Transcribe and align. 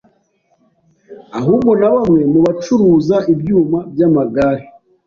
ahubwo 1.39 1.69
na 1.79 1.89
bamwe 1.93 2.21
mu 2.31 2.39
bacuruza 2.45 3.15
ibyuma 3.33 3.79
by’amagare 3.91 4.63